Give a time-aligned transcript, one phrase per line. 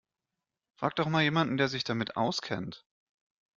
[0.73, 2.87] Frag doch mal jemanden, der sich damit auskennt.